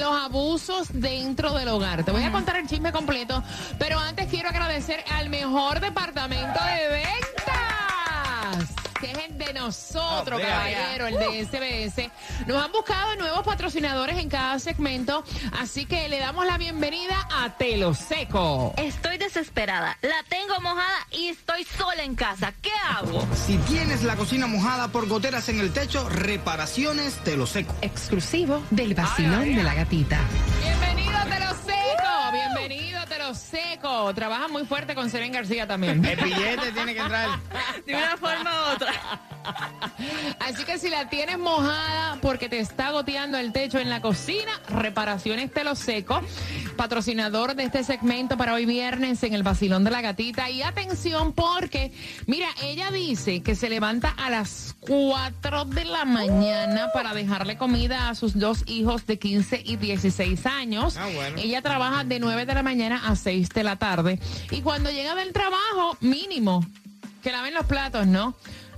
los 0.00 0.18
abusos 0.18 0.88
dentro 0.94 1.52
del 1.52 1.68
hogar. 1.68 2.04
Te 2.04 2.10
voy 2.10 2.22
a 2.22 2.32
contar 2.32 2.56
el 2.56 2.66
chisme 2.66 2.90
completo, 2.90 3.42
pero 3.78 3.98
antes 3.98 4.28
quiero 4.28 4.48
agradecer 4.48 5.04
al 5.10 5.28
mejor 5.28 5.80
departamento 5.80 6.58
de 6.64 7.02
el 7.02 7.27
de 9.48 9.54
nosotros, 9.54 10.38
Oh, 10.40 10.44
vea, 10.44 10.48
caballero, 10.48 11.06
el 11.06 11.18
de 11.18 11.44
SBS. 11.44 12.10
Nos 12.46 12.62
han 12.62 12.70
buscado 12.70 13.16
nuevos 13.16 13.42
patrocinadores 13.44 14.18
en 14.18 14.28
cada 14.28 14.58
segmento, 14.58 15.24
así 15.58 15.86
que 15.86 16.08
le 16.08 16.18
damos 16.18 16.44
la 16.46 16.58
bienvenida 16.58 17.26
a 17.30 17.56
Telo 17.56 17.94
Seco. 17.94 18.74
Estoy 18.76 19.16
desesperada. 19.16 19.96
La 20.02 20.22
tengo 20.28 20.60
mojada 20.60 21.06
y 21.10 21.28
estoy 21.28 21.64
sola 21.64 22.02
en 22.04 22.14
casa. 22.14 22.52
¿Qué 22.60 22.70
hago? 22.90 23.26
Si 23.34 23.56
tienes 23.58 24.02
la 24.02 24.16
cocina 24.16 24.46
mojada 24.46 24.88
por 24.88 25.08
goteras 25.08 25.48
en 25.48 25.60
el 25.60 25.72
techo, 25.72 26.08
reparaciones 26.08 27.14
te 27.24 27.36
lo 27.36 27.46
seco. 27.46 27.74
Exclusivo 27.80 28.62
del 28.70 28.94
vacilón 28.94 29.56
de 29.56 29.62
la 29.62 29.74
gatita. 29.74 30.20
Bienvenido 30.62 31.16
a 31.16 31.24
Telo 31.24 31.50
Seco, 31.64 31.67
bienvenido 32.68 33.00
a 33.00 33.06
Telo 33.06 33.34
Seco. 33.34 34.12
Trabaja 34.14 34.48
muy 34.48 34.66
fuerte 34.66 34.94
con 34.94 35.08
Seren 35.08 35.32
García 35.32 35.66
también. 35.66 36.04
El 36.04 36.16
billete 36.22 36.72
tiene 36.72 36.92
que 36.92 37.00
entrar. 37.00 37.28
De 37.86 37.94
una 37.94 38.16
forma 38.18 38.50
u 38.50 38.74
otra. 38.74 38.92
Así 40.40 40.64
que 40.64 40.78
si 40.78 40.90
la 40.90 41.08
tienes 41.08 41.38
mojada 41.38 42.18
porque 42.20 42.48
te 42.48 42.58
está 42.58 42.90
goteando 42.90 43.38
el 43.38 43.52
techo 43.52 43.78
en 43.78 43.88
la 43.88 44.02
cocina, 44.02 44.52
Reparaciones 44.68 45.50
Te 45.52 45.64
lo 45.64 45.74
Seco, 45.74 46.20
patrocinador 46.76 47.54
de 47.54 47.64
este 47.64 47.84
segmento 47.84 48.36
para 48.36 48.52
hoy 48.52 48.66
viernes 48.66 49.22
en 49.22 49.32
el 49.32 49.42
Basilón 49.42 49.84
de 49.84 49.90
la 49.90 50.02
Gatita. 50.02 50.50
Y 50.50 50.62
atención 50.62 51.32
porque, 51.32 51.92
mira, 52.26 52.48
ella 52.62 52.90
dice 52.90 53.42
que 53.42 53.54
se 53.54 53.70
levanta 53.70 54.10
a 54.10 54.28
las 54.28 54.76
4 54.80 55.64
de 55.64 55.84
la 55.86 56.04
mañana 56.04 56.88
para 56.92 57.14
dejarle 57.14 57.56
comida 57.56 58.10
a 58.10 58.14
sus 58.14 58.38
dos 58.38 58.64
hijos 58.66 59.06
de 59.06 59.18
15 59.18 59.62
y 59.64 59.76
16 59.76 60.44
años. 60.44 60.96
Ah, 60.98 61.08
bueno. 61.14 61.38
Ella 61.38 61.62
trabaja 61.62 62.04
de 62.04 62.20
9 62.20 62.44
de 62.44 62.54
la 62.54 62.57
mañana 62.62 63.08
a 63.08 63.16
6 63.16 63.48
de 63.50 63.64
la 63.64 63.76
tarde. 63.76 64.18
Y 64.50 64.62
cuando 64.62 64.90
llega 64.90 65.14
del 65.14 65.32
trabajo, 65.32 65.96
mínimo, 66.00 66.64
que 67.22 67.32
laven 67.32 67.54
los 67.54 67.66
platos, 67.66 68.06
¿no? 68.06 68.34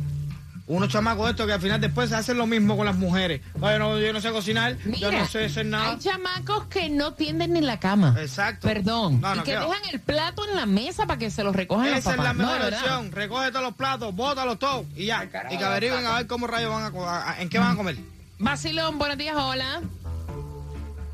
Unos 0.70 0.88
chamacos 0.90 1.28
estos 1.32 1.48
que 1.48 1.54
al 1.54 1.60
final 1.60 1.82
después 1.82 2.10
se 2.10 2.16
hacen 2.16 2.38
lo 2.38 2.46
mismo 2.46 2.78
con 2.78 2.86
las 2.86 2.96
mujeres. 2.96 3.42
Oye, 3.60 3.80
no, 3.80 3.98
yo 4.00 4.14
no 4.14 4.22
sé 4.22 4.30
cocinar, 4.32 4.78
yo 5.00 5.12
no 5.12 5.26
sé 5.26 5.46
hacer 5.46 5.66
nada. 5.66 5.90
hay 5.92 5.98
chamacos 5.98 6.66
que 6.68 6.90
no 6.92 7.14
tienden 7.16 7.54
ni 7.54 7.62
la 7.62 7.80
cama. 7.80 8.16
Exacto. 8.20 8.68
Perdón. 8.68 9.20
No, 9.20 9.34
no, 9.34 9.42
y 9.42 9.46
que 9.46 9.54
dejan 9.54 9.82
el 9.92 10.00
plato 10.00 10.48
en 10.48 10.56
la 10.56 10.68
mesa 10.68 11.08
para 11.08 11.18
que 11.18 11.32
se 11.32 11.44
los 11.44 11.56
recojan 11.56 11.90
los 11.90 11.98
Esa 11.98 12.12
es 12.12 12.18
la 12.20 12.34
No, 12.34 12.44
mejor 12.46 12.72
opción. 12.72 13.12
Recoge 13.12 13.50
todos 13.50 13.66
los 13.66 13.74
platos, 13.74 14.16
bótalos 14.16 14.60
todos 14.60 14.86
y 14.96 15.08
ya. 15.08 15.24
y 15.50 15.58
que 15.58 15.64
averigüen 15.66 16.06
a 16.06 16.18
ver 16.18 16.28
cómo 16.28 16.46
rayos 16.46 16.70
van 16.72 16.84
a, 16.84 17.10
a- 17.10 17.32
a- 17.32 17.42
en 17.42 17.50
qué 17.50 17.58
van 17.58 17.72
a 17.72 17.76
comer. 17.76 17.98
Vacilón, 18.38 19.00
buenos 19.00 19.18
días, 19.18 19.36
hola. 19.38 19.82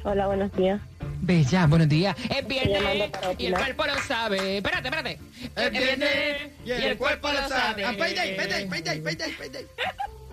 Hola, 0.03 0.27
buenos 0.27 0.51
días. 0.57 0.81
Bella, 1.21 1.67
buenos 1.67 1.89
días. 1.89 2.15
Es 2.29 2.47
viernes 2.47 3.11
y 3.37 3.47
el 3.47 3.53
cuerpo 3.53 3.85
lo 3.85 3.95
sabe. 4.07 4.57
Espérate, 4.57 4.87
espérate. 4.87 5.19
Es 5.55 5.71
viernes 5.71 6.51
y 6.65 6.71
el 6.71 6.97
cuerpo 6.97 7.31
lo 7.31 7.47
sabe. 7.47 7.85
Ah, 7.85 7.93
payday, 7.97 8.35
payday, 8.35 8.67
payday, 8.67 9.01
payday, 9.01 9.31
payday. 9.33 9.65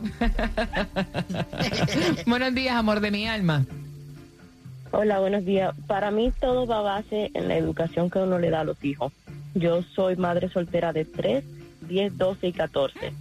buenos 2.26 2.54
días, 2.54 2.74
amor 2.74 3.00
de 3.00 3.10
mi 3.10 3.28
alma. 3.28 3.64
Hola, 4.90 5.20
buenos 5.20 5.44
días. 5.44 5.74
Para 5.86 6.10
mí 6.10 6.32
todo 6.40 6.66
va 6.66 6.78
a 6.78 6.82
base 6.82 7.30
en 7.34 7.48
la 7.48 7.56
educación 7.56 8.10
que 8.10 8.18
uno 8.18 8.38
le 8.38 8.50
da 8.50 8.60
a 8.60 8.64
los 8.64 8.82
hijos. 8.84 9.12
Yo 9.54 9.82
soy 9.82 10.16
madre 10.16 10.50
soltera 10.50 10.92
de 10.92 11.04
3, 11.04 11.44
10, 11.88 12.18
12 12.18 12.46
y 12.48 12.52
14. 12.52 13.12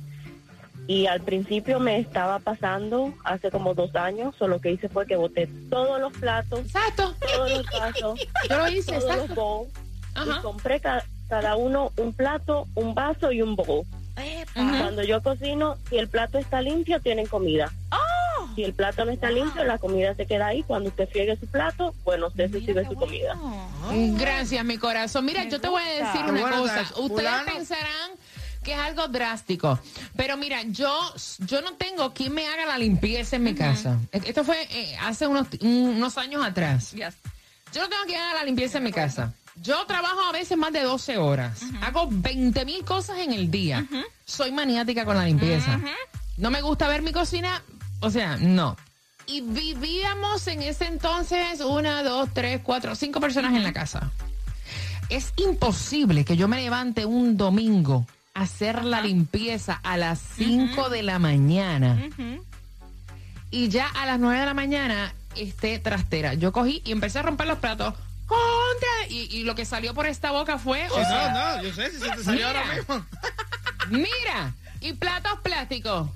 Y 0.91 1.07
al 1.07 1.21
principio 1.21 1.79
me 1.79 1.99
estaba 1.99 2.39
pasando 2.39 3.13
hace 3.23 3.49
como 3.49 3.73
dos 3.73 3.95
años, 3.95 4.35
solo 4.37 4.59
que 4.59 4.71
hice 4.71 4.89
fue 4.89 5.05
que 5.07 5.15
boté 5.15 5.47
todos 5.69 6.01
los 6.01 6.11
platos, 6.11 6.59
Exacto. 6.59 7.15
todos 7.33 7.49
los 7.49 7.65
vasos, 7.71 8.19
Yo 8.49 8.57
lo 8.57 8.67
hice, 8.69 8.99
todos 8.99 9.15
los 9.15 9.35
bowls. 9.35 9.69
Ajá. 10.15 10.35
Y 10.37 10.41
compré 10.41 10.81
ca- 10.81 11.05
cada 11.29 11.55
uno 11.55 11.93
un 11.95 12.11
plato, 12.13 12.67
un 12.75 12.93
vaso 12.93 13.31
y 13.31 13.41
un 13.41 13.55
bowl. 13.55 13.85
Cuando 14.53 15.03
yo 15.03 15.23
cocino, 15.23 15.77
si 15.89 15.97
el 15.97 16.09
plato 16.09 16.37
está 16.37 16.61
limpio, 16.61 16.99
tienen 16.99 17.25
comida. 17.25 17.71
Si 18.55 18.63
el 18.65 18.73
plato 18.73 19.05
no 19.05 19.11
está 19.11 19.31
limpio, 19.31 19.63
la 19.63 19.77
comida 19.77 20.13
se 20.15 20.25
queda 20.25 20.47
ahí. 20.47 20.61
Cuando 20.63 20.89
usted 20.89 21.07
friegue 21.07 21.37
su 21.37 21.47
plato, 21.47 21.95
bueno, 22.03 22.27
usted 22.27 22.51
recibe 22.51 22.83
su 22.85 22.95
comida. 22.95 23.37
Gracias, 24.17 24.65
mi 24.65 24.77
corazón. 24.77 25.23
Mira, 25.25 25.45
yo 25.45 25.61
te 25.61 25.69
voy 25.69 25.81
a 25.81 26.05
decir 26.05 26.25
Qué 26.25 26.31
una 26.31 26.41
bueno 26.41 26.57
cosa. 26.61 26.81
Ustedes 26.81 27.07
Fulano. 27.07 27.45
pensarán 27.55 28.11
que 28.63 28.73
es 28.73 28.79
algo 28.79 29.07
drástico, 29.07 29.79
pero 30.15 30.37
mira, 30.37 30.61
yo 30.63 30.93
yo 31.39 31.61
no 31.61 31.73
tengo 31.73 32.13
quien 32.13 32.33
me 32.33 32.47
haga 32.47 32.65
la 32.65 32.77
limpieza 32.77 33.35
en 33.35 33.43
mi 33.43 33.55
casa. 33.55 33.97
Esto 34.11 34.43
fue 34.43 34.67
eh, 34.71 34.95
hace 35.01 35.27
unos, 35.27 35.47
unos 35.61 36.17
años 36.17 36.45
atrás. 36.45 36.91
Yes. 36.91 37.15
Yo 37.73 37.81
no 37.81 37.89
tengo 37.89 38.03
quien 38.05 38.21
haga 38.21 38.35
la 38.35 38.43
limpieza 38.43 38.77
en 38.77 38.83
mi 38.83 38.91
casa. 38.91 39.33
Yo 39.61 39.85
trabajo 39.85 40.21
a 40.21 40.31
veces 40.31 40.57
más 40.57 40.73
de 40.73 40.81
12 40.81 41.17
horas. 41.17 41.61
Hago 41.81 42.07
20 42.09 42.65
mil 42.65 42.83
cosas 42.85 43.19
en 43.19 43.33
el 43.33 43.51
día. 43.51 43.85
Soy 44.25 44.51
maniática 44.51 45.05
con 45.05 45.17
la 45.17 45.25
limpieza. 45.25 45.79
No 46.37 46.49
me 46.51 46.61
gusta 46.61 46.87
ver 46.87 47.01
mi 47.01 47.11
cocina. 47.11 47.61
O 47.99 48.09
sea, 48.09 48.37
no. 48.37 48.77
Y 49.27 49.41
vivíamos 49.41 50.47
en 50.47 50.63
ese 50.63 50.85
entonces 50.85 51.61
una, 51.61 52.01
dos, 52.03 52.29
tres, 52.33 52.61
cuatro, 52.63 52.95
cinco 52.95 53.19
personas 53.19 53.53
en 53.53 53.63
la 53.63 53.71
casa. 53.71 54.11
Es 55.09 55.33
imposible 55.35 56.25
que 56.25 56.37
yo 56.37 56.47
me 56.47 56.61
levante 56.61 57.05
un 57.05 57.37
domingo 57.37 58.07
hacer 58.33 58.83
la 58.85 59.01
limpieza 59.01 59.79
a 59.83 59.97
las 59.97 60.19
5 60.37 60.89
de 60.89 61.03
la 61.03 61.19
mañana 61.19 62.01
y 63.49 63.69
ya 63.69 63.87
a 63.87 64.05
las 64.05 64.19
9 64.19 64.39
de 64.39 64.45
la 64.45 64.53
mañana 64.53 65.13
esté 65.35 65.79
trastera. 65.79 66.33
Yo 66.35 66.51
cogí 66.51 66.81
y 66.85 66.91
empecé 66.91 67.19
a 67.19 67.23
romper 67.23 67.47
los 67.47 67.59
platos. 67.59 67.93
¡Contra! 68.25 69.07
Y, 69.09 69.27
y 69.35 69.43
lo 69.43 69.55
que 69.55 69.65
salió 69.65 69.93
por 69.93 70.05
esta 70.07 70.31
boca 70.31 70.57
fue. 70.57 70.87
o 70.89 70.95
sea, 70.95 71.31
No, 71.33 71.57
no, 71.57 71.63
yo 71.63 71.73
sé 71.73 71.91
si 71.91 71.97
se 71.99 72.09
te 72.11 72.23
salió 72.23 72.47
Mira. 72.47 72.61
ahora 72.61 72.75
mismo. 72.75 73.05
Mira, 73.89 74.53
y 74.79 74.93
platos 74.93 75.39
plásticos. 75.43 76.09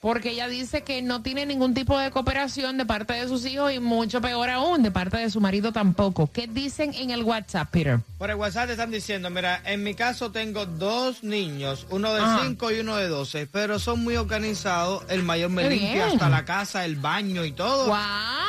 Porque 0.00 0.30
ella 0.30 0.48
dice 0.48 0.80
que 0.82 1.02
no 1.02 1.20
tiene 1.22 1.44
ningún 1.44 1.74
tipo 1.74 1.98
de 1.98 2.10
cooperación 2.10 2.78
de 2.78 2.86
parte 2.86 3.12
de 3.12 3.28
sus 3.28 3.44
hijos 3.44 3.70
y 3.70 3.80
mucho 3.80 4.22
peor 4.22 4.48
aún, 4.48 4.82
de 4.82 4.90
parte 4.90 5.18
de 5.18 5.28
su 5.28 5.42
marido 5.42 5.72
tampoco. 5.72 6.26
¿Qué 6.32 6.46
dicen 6.46 6.94
en 6.94 7.10
el 7.10 7.22
WhatsApp, 7.22 7.68
Peter? 7.70 8.00
Por 8.16 8.30
el 8.30 8.36
WhatsApp 8.36 8.66
te 8.68 8.72
están 8.72 8.90
diciendo, 8.90 9.28
mira, 9.28 9.60
en 9.66 9.82
mi 9.82 9.94
caso 9.94 10.32
tengo 10.32 10.64
dos 10.64 11.22
niños, 11.22 11.86
uno 11.90 12.14
de 12.14 12.22
Ajá. 12.22 12.40
5 12.46 12.70
y 12.72 12.80
uno 12.80 12.96
de 12.96 13.08
12, 13.08 13.46
pero 13.48 13.78
son 13.78 14.02
muy 14.02 14.16
organizados. 14.16 15.04
El 15.10 15.22
mayor 15.22 15.50
me 15.50 15.64
Qué 15.64 15.70
limpia 15.70 15.92
bien. 15.92 16.08
hasta 16.08 16.30
la 16.30 16.46
casa, 16.46 16.86
el 16.86 16.96
baño 16.96 17.44
y 17.44 17.52
todo. 17.52 17.88
¡Wow! 17.88 17.96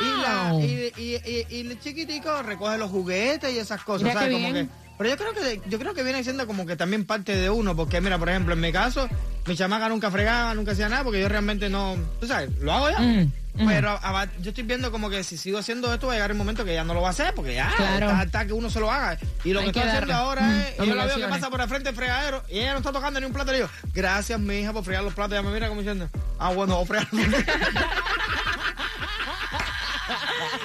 Y, 0.01 0.21
la, 0.21 0.55
y, 0.57 0.93
y, 0.97 1.15
y- 1.15 1.45
y 1.49 1.59
el 1.67 1.79
chiquitico 1.81 2.41
recoge 2.43 2.77
los 2.77 2.89
juguetes 2.89 3.53
y 3.53 3.57
esas 3.59 3.83
cosas, 3.83 4.03
Mira 4.07 4.21
¿sabes? 4.21 4.33
Como 4.35 4.53
que, 4.53 4.67
pero 5.01 5.09
yo 5.09 5.17
creo 5.17 5.33
que 5.33 5.61
yo 5.69 5.79
creo 5.79 5.93
que 5.93 6.03
viene 6.03 6.23
siendo 6.23 6.45
como 6.47 6.65
que 6.65 6.75
también 6.75 7.05
parte 7.05 7.35
de 7.35 7.49
uno, 7.49 7.75
porque 7.75 7.99
mira, 8.01 8.17
por 8.19 8.29
ejemplo, 8.29 8.53
en 8.53 8.59
mi 8.61 8.71
caso, 8.71 9.07
Mi 9.47 9.55
chamaca 9.55 9.89
nunca 9.89 10.11
fregaba, 10.11 10.53
nunca 10.53 10.73
hacía 10.73 10.87
nada, 10.87 11.03
porque 11.03 11.19
yo 11.19 11.27
realmente 11.27 11.67
no, 11.67 11.95
tú 12.19 12.27
sabes, 12.27 12.51
lo 12.59 12.71
hago 12.71 12.91
ya. 12.91 12.99
Mm, 12.99 13.31
mm. 13.55 13.67
Pero 13.67 13.89
a- 13.89 14.21
a- 14.21 14.29
yo 14.39 14.49
estoy 14.49 14.63
viendo 14.63 14.91
como 14.91 15.09
que 15.09 15.23
si 15.23 15.35
sigo 15.35 15.57
haciendo 15.57 15.91
esto 15.91 16.05
va 16.05 16.13
a 16.13 16.15
llegar 16.17 16.29
el 16.29 16.37
momento 16.37 16.63
que 16.63 16.75
ya 16.75 16.83
no 16.83 16.93
lo 16.93 17.01
va 17.01 17.07
a 17.07 17.11
hacer, 17.11 17.33
porque 17.33 17.55
ya 17.55 17.73
Claro. 17.75 18.05
está, 18.11 18.21
está 18.23 18.45
que 18.45 18.53
uno 18.53 18.69
se 18.69 18.79
lo 18.79 18.91
haga. 18.91 19.17
Y 19.43 19.51
lo 19.53 19.61
Hay 19.61 19.65
que 19.65 19.71
que 19.71 19.79
estoy 19.79 19.91
haciendo 19.93 20.13
ahora 20.13 20.41
Mm, 20.43 20.59
es, 20.59 20.73
y 20.79 20.85
yo 20.89 20.93
la 20.95 21.05
veo 21.07 21.15
que 21.17 21.27
pasa 21.27 21.49
por 21.49 21.59
el 21.59 21.67
frente 21.67 21.89
del 21.89 21.95
fregadero 21.95 22.43
y 22.49 22.59
ella 22.59 22.73
no 22.73 22.77
está 22.77 22.91
tocando 22.91 23.19
ni 23.19 23.25
un 23.25 23.33
plato. 23.33 23.49
Y 23.49 23.53
le 23.53 23.57
digo, 23.61 23.69
gracias, 23.95 24.39
mi 24.39 24.59
hija, 24.59 24.73
por 24.73 24.83
fregar 24.85 25.03
los 25.03 25.13
platos. 25.15 25.31
Y 25.33 25.39
ella 25.39 25.47
me 25.47 25.53
mira 25.55 25.69
como 25.69 25.81
diciendo, 25.81 26.07
ah, 26.37 26.51
bueno, 26.53 26.75
voy 26.75 26.83
a 26.83 26.87
fregar. 26.87 27.07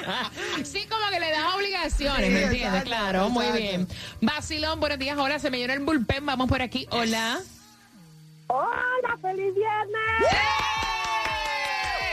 Sí, 0.65 0.87
como 0.87 1.09
que 1.11 1.21
le 1.21 1.31
das 1.31 1.55
obligaciones, 1.55 2.27
Sí, 2.27 2.33
¿me 2.33 2.43
entiendes? 2.45 2.63
exacto, 2.69 2.85
Claro, 2.91 3.29
muy 3.31 3.47
bien. 3.53 3.89
Vacilón, 4.21 4.81
buenos 4.81 4.99
días. 4.99 5.17
Hola, 5.19 5.39
se 5.39 5.51
me 5.51 5.59
llenó 5.59 5.73
el 5.75 5.81
bullpen. 5.81 6.25
Vamos 6.27 6.49
por 6.49 6.63
aquí. 6.63 6.87
Hola. 6.91 7.41
Hola, 8.49 9.17
feliz 9.21 9.55
viernes. 9.55 10.33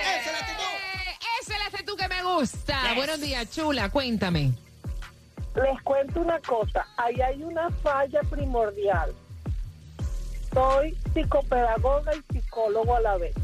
¡Esa 0.02 0.20
es 0.20 0.32
la 0.32 0.40
actitud! 0.40 0.64
Eh, 0.64 1.18
Esa 1.42 1.54
es 1.54 1.60
la 1.60 1.66
actitud 1.68 1.98
que 1.98 2.08
me 2.08 2.24
gusta. 2.24 2.94
Buenos 2.96 3.22
días, 3.22 3.50
chula. 3.52 3.90
Cuéntame. 3.90 4.52
Les 5.56 5.82
cuento 5.84 6.22
una 6.22 6.40
cosa, 6.40 6.88
ahí 6.98 7.22
hay 7.22 7.44
una 7.44 7.70
falla 7.84 8.22
primordial. 8.24 9.14
Soy 10.52 10.98
psicopedagoga 11.14 12.12
y 12.16 12.24
psicólogo 12.34 12.96
a 12.96 13.02
la 13.02 13.18
vez. 13.18 13.36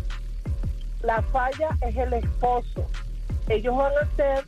La 1.03 1.21
falla 1.23 1.69
es 1.81 1.95
el 1.95 2.13
esposo. 2.13 2.89
Ellos 3.49 3.75
van 3.75 3.91
a 3.97 4.01
hacer 4.01 4.45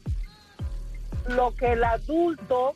lo 1.28 1.54
que 1.56 1.74
el 1.74 1.84
adulto 1.84 2.76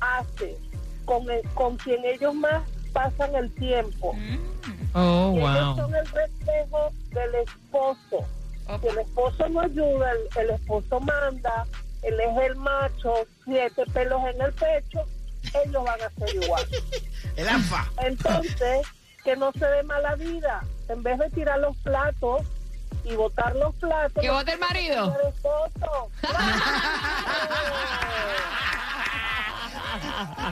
hace 0.00 0.56
con, 1.04 1.28
el- 1.30 1.42
con 1.54 1.76
quien 1.76 2.04
ellos 2.04 2.34
más 2.34 2.62
pasan 2.92 3.34
el 3.34 3.52
tiempo. 3.54 4.14
Oh, 4.94 5.32
Y 5.34 5.38
ellos 5.40 5.76
son 5.76 5.94
el 5.94 6.06
reflejo 6.06 6.90
del 7.10 7.34
esposo. 7.36 8.26
Si 8.80 8.86
el 8.88 8.98
esposo 8.98 9.48
no 9.48 9.60
ayuda, 9.60 10.12
el, 10.12 10.28
el 10.44 10.50
esposo 10.50 11.00
manda, 11.00 11.66
él 12.02 12.18
es 12.20 12.50
el 12.50 12.56
macho, 12.56 13.12
siete 13.44 13.82
pelos 13.92 14.22
en 14.32 14.40
el 14.40 14.52
pecho, 14.52 15.04
ellos 15.64 15.84
van 15.84 16.00
a 16.00 16.10
ser 16.10 16.42
igual. 16.42 16.64
El 17.36 17.48
alfa. 17.48 17.90
Entonces, 17.98 18.86
que 19.24 19.36
no 19.36 19.50
se 19.52 19.66
dé 19.66 19.82
mala 19.82 20.14
vida. 20.14 20.62
En 20.88 21.02
vez 21.02 21.18
de 21.18 21.28
tirar 21.30 21.58
los 21.58 21.76
platos 21.78 22.42
y 23.04 23.14
botar 23.14 23.54
los 23.56 23.74
platos... 23.76 24.22
¿Que 24.22 24.30
bote 24.30 24.52
el 24.52 24.58
marido? 24.58 25.16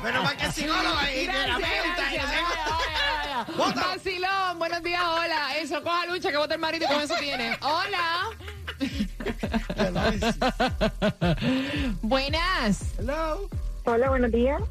Pero 0.03 0.23
más 0.23 0.35
que 0.35 0.53
psicóloga 0.53 1.15
y 1.15 1.27
terapeuta. 1.27 2.13
y. 2.13 2.19
Vacilón, 3.75 4.59
buenos 4.59 4.83
días, 4.83 5.03
hola. 5.05 5.57
Eso, 5.59 5.83
coja 5.83 6.07
lucha, 6.07 6.31
que 6.31 6.37
bota 6.37 6.55
el 6.55 6.61
marido 6.61 6.87
y 6.89 6.93
con 6.93 7.03
eso 7.03 7.15
tiene. 7.19 7.59
Hola. 7.63 8.31
Buenas. 12.03 12.83
Hello. 12.99 13.49
Hola, 13.85 14.09
buenos 14.11 14.31
días. 14.33 14.63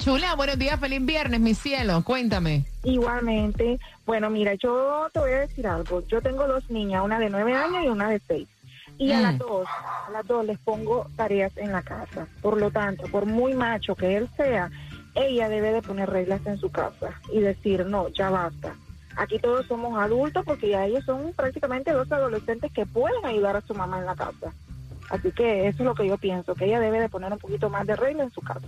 Chula, 0.00 0.34
buenos 0.34 0.58
días, 0.58 0.80
feliz 0.80 1.04
viernes, 1.04 1.40
mi 1.40 1.54
cielo. 1.54 2.02
Cuéntame. 2.04 2.64
Igualmente. 2.84 3.78
Bueno, 4.06 4.30
mira, 4.30 4.54
yo 4.54 5.08
te 5.12 5.18
voy 5.20 5.32
a 5.32 5.40
decir 5.40 5.66
algo. 5.66 6.02
Yo 6.08 6.22
tengo 6.22 6.46
dos 6.46 6.68
niñas, 6.70 7.04
una 7.04 7.18
de 7.18 7.28
nueve 7.28 7.54
años 7.54 7.84
y 7.84 7.88
una 7.88 8.08
de 8.08 8.20
seis. 8.26 8.48
Y 8.96 9.12
a 9.12 9.18
Mm. 9.18 9.22
las 9.22 9.38
dos, 9.38 9.66
a 10.06 10.10
las 10.10 10.26
dos 10.26 10.44
les 10.46 10.58
pongo 10.58 11.06
tareas 11.16 11.52
en 11.56 11.72
la 11.72 11.82
casa. 11.82 12.26
Por 12.40 12.58
lo 12.58 12.70
tanto, 12.70 13.08
por 13.08 13.26
muy 13.26 13.52
macho 13.54 13.94
que 13.94 14.16
él 14.16 14.28
sea, 14.36 14.70
ella 15.14 15.48
debe 15.50 15.72
de 15.72 15.82
poner 15.82 16.08
reglas 16.08 16.40
en 16.46 16.58
su 16.58 16.70
casa 16.70 17.10
y 17.32 17.40
decir, 17.40 17.84
no, 17.86 18.08
ya 18.08 18.30
basta. 18.30 18.74
Aquí 19.16 19.38
todos 19.38 19.66
somos 19.66 19.98
adultos 19.98 20.44
porque 20.46 20.70
ya 20.70 20.86
ellos 20.86 21.04
son 21.04 21.32
prácticamente 21.34 21.92
dos 21.92 22.10
adolescentes 22.10 22.72
que 22.72 22.86
pueden 22.86 23.24
ayudar 23.26 23.56
a 23.56 23.60
su 23.60 23.74
mamá 23.74 23.98
en 23.98 24.06
la 24.06 24.14
casa. 24.16 24.52
Así 25.10 25.30
que 25.32 25.66
eso 25.68 25.82
es 25.82 25.84
lo 25.86 25.94
que 25.94 26.06
yo 26.06 26.16
pienso, 26.16 26.54
que 26.54 26.66
ella 26.66 26.80
debe 26.80 27.00
de 27.00 27.08
poner 27.08 27.32
un 27.32 27.38
poquito 27.38 27.68
más 27.68 27.86
de 27.86 27.96
reglas 27.96 28.28
en 28.28 28.32
su 28.32 28.40
casa. 28.40 28.66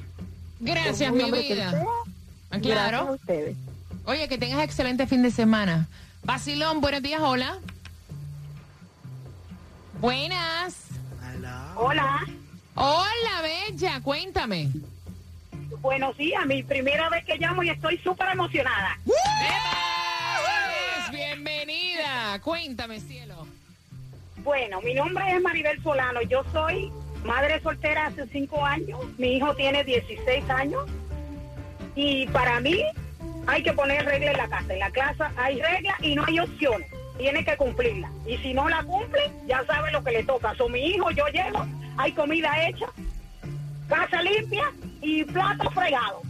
Gracias, 0.66 1.12
mi 1.12 1.30
vida. 1.30 1.72
Ah, 1.74 2.58
Gracias 2.58 2.78
a 2.78 2.88
Claro. 2.90 3.12
ustedes. 3.14 3.56
Oye, 4.04 4.28
que 4.28 4.38
tengas 4.38 4.62
excelente 4.62 5.06
fin 5.08 5.22
de 5.22 5.30
semana. 5.32 5.88
Vacilón, 6.22 6.80
buenos 6.80 7.02
días, 7.02 7.20
hola. 7.20 7.58
Buenas. 10.00 10.76
Hola, 11.76 12.24
Hola, 12.74 13.42
Bella, 13.42 14.00
cuéntame. 14.02 14.68
buenos 15.80 16.16
días. 16.16 16.46
Mi 16.46 16.62
primera 16.62 17.08
vez 17.08 17.24
que 17.24 17.36
llamo 17.38 17.62
y 17.64 17.70
estoy 17.70 17.98
súper 17.98 18.28
emocionada. 18.28 18.98
Bienvenida. 21.10 22.38
Cuéntame, 22.42 23.00
cielo. 23.00 23.46
Bueno, 24.38 24.80
mi 24.82 24.94
nombre 24.94 25.24
es 25.34 25.42
Maribel 25.42 25.82
Solano. 25.82 26.22
Yo 26.22 26.44
soy 26.52 26.90
madre 27.24 27.60
soltera 27.60 28.06
hace 28.06 28.26
cinco 28.28 28.64
años. 28.64 29.00
Mi 29.18 29.36
hijo 29.36 29.54
tiene 29.54 29.84
16 29.84 30.48
años. 30.50 30.84
Y 31.94 32.26
para 32.28 32.60
mí 32.60 32.82
hay 33.46 33.62
que 33.62 33.72
poner 33.72 34.04
reglas 34.04 34.32
en 34.32 34.38
la 34.38 34.48
casa. 34.48 34.72
En 34.72 34.78
la 34.78 34.90
casa 34.90 35.32
hay 35.36 35.60
reglas 35.60 35.96
y 36.00 36.14
no 36.14 36.24
hay 36.26 36.38
opciones. 36.40 36.88
Tiene 37.18 37.44
que 37.44 37.56
cumplirla. 37.56 38.10
Y 38.26 38.36
si 38.38 38.54
no 38.54 38.68
la 38.68 38.82
cumple, 38.82 39.30
ya 39.46 39.64
sabe 39.66 39.92
lo 39.92 40.02
que 40.02 40.12
le 40.12 40.24
toca. 40.24 40.54
So, 40.54 40.68
mi 40.68 40.86
hijo, 40.86 41.10
yo 41.10 41.26
llego, 41.28 41.66
hay 41.96 42.12
comida 42.12 42.50
hecha, 42.66 42.86
casa 43.88 44.22
limpia 44.22 44.72
y 45.00 45.24
plato 45.24 45.70
fregado. 45.70 46.22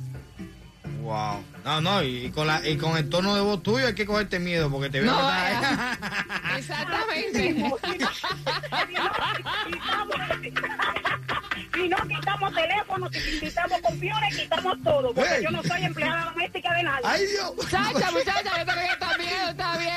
Wow. 1.02 1.42
No, 1.64 1.80
no, 1.80 2.02
y, 2.02 2.26
y 2.26 2.30
con 2.30 2.46
la, 2.46 2.66
y 2.66 2.76
con 2.76 2.96
el 2.96 3.08
tono 3.08 3.34
de 3.34 3.40
voz 3.40 3.62
tuyo 3.62 3.86
hay 3.86 3.94
que 3.94 4.06
cogerte 4.06 4.38
miedo 4.38 4.70
porque 4.70 4.88
te 4.90 5.00
veo 5.00 5.12
No, 5.12 5.18
que 5.28 6.58
Exactamente. 6.58 7.54
Si 11.74 11.88
no 11.88 11.96
quitamos 12.06 12.54
teléfonos, 12.54 13.10
si 13.12 13.40
quitamos 13.40 13.80
computadores, 13.80 14.36
quitamos 14.36 14.76
todo, 14.84 15.14
porque 15.14 15.30
Hey. 15.36 15.44
yo 15.44 15.50
no 15.50 15.62
soy 15.62 15.84
empleada 15.84 16.24
doméstica 16.26 16.74
de 16.74 16.82
nadie. 16.82 17.00
¡Ay, 17.04 17.26
Dios! 17.26 17.52
Muchacha, 17.56 18.10
muchacha, 18.10 18.58
yo 18.58 18.64
te 18.66 18.72
que 18.72 18.86
está 18.92 19.16
bien, 19.16 19.48
está 19.48 19.78
bien, 19.78 19.92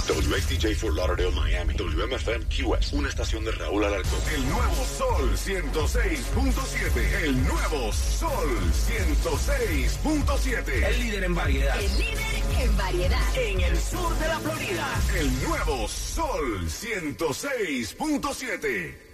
WXTJ 0.08 0.76
for 0.76 0.94
Lauderdale, 0.94 1.32
Miami. 1.32 1.74
WMFM 1.74 2.46
QS. 2.46 2.92
Una 2.92 3.08
estación 3.08 3.44
de 3.44 3.50
Raúl 3.52 3.84
Alarcón. 3.84 4.20
El 4.34 4.48
nuevo 4.48 4.84
Sol 4.96 5.36
106.7. 5.36 7.24
El 7.24 7.44
nuevo 7.44 7.92
Sol 7.92 8.48
106.7. 8.88 10.86
El 10.86 10.98
líder 11.00 11.24
en 11.24 11.34
variedad. 11.34 11.78
El 11.78 11.98
líder 11.98 12.42
en 12.60 12.74
variedad. 12.76 13.36
En 13.36 13.60
el 13.60 13.76
sur 13.76 14.16
de 14.18 14.28
la 14.28 14.38
Florida. 14.38 14.88
El 15.18 15.42
nuevo 15.42 15.88
Sol 15.88 16.68
106.7. 16.68 19.05